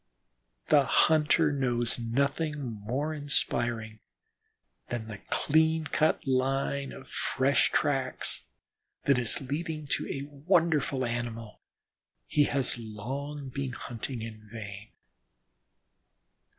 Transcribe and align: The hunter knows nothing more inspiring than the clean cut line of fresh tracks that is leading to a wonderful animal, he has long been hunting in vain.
The 0.69 0.83
hunter 0.83 1.51
knows 1.51 1.99
nothing 1.99 2.59
more 2.59 3.13
inspiring 3.13 3.99
than 4.89 5.05
the 5.07 5.19
clean 5.29 5.83
cut 5.85 6.25
line 6.25 6.91
of 6.91 7.07
fresh 7.07 7.71
tracks 7.71 8.41
that 9.03 9.19
is 9.19 9.41
leading 9.41 9.85
to 9.91 10.07
a 10.09 10.23
wonderful 10.27 11.05
animal, 11.05 11.61
he 12.25 12.45
has 12.45 12.79
long 12.79 13.49
been 13.49 13.73
hunting 13.73 14.23
in 14.23 14.49
vain. 14.51 14.89